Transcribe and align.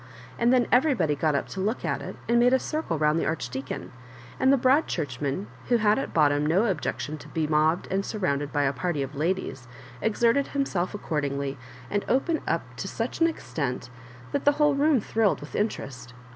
And 0.39 0.51
then 0.51 0.65
everybody 0.71 1.13
got 1.13 1.35
up 1.35 1.47
to 1.49 1.59
look 1.59 1.85
at 1.85 2.01
it, 2.01 2.15
and 2.27 2.39
made 2.39 2.53
a 2.53 2.57
circle 2.57 2.97
round 2.97 3.19
the 3.19 3.27
Archdeacon; 3.27 3.91
and 4.39 4.51
the 4.51 4.57
Broad 4.57 4.87
Churchman, 4.87 5.45
who 5.67 5.77
bad 5.77 5.99
at 5.99 6.11
bottom 6.11 6.43
no 6.43 6.65
objection 6.65 7.19
to 7.19 7.27
be 7.27 7.45
mobbed 7.45 7.87
and 7.91 8.03
surrounded 8.03 8.51
by 8.51 8.63
a 8.63 8.73
party 8.73 9.03
of 9.03 9.13
ladies, 9.13 9.67
exerted 10.01 10.47
himself 10.47 10.95
accordingly, 10.95 11.55
and 11.87 12.03
opened 12.09 12.41
up 12.47 12.63
to 12.77 12.87
such 12.87 13.21
an 13.21 13.27
extent, 13.27 13.91
that 14.31 14.43
the 14.43 14.53
whole 14.53 14.73
room 14.73 14.99
thrilled 15.01 15.39
with 15.39 15.55
interest. 15.55 16.15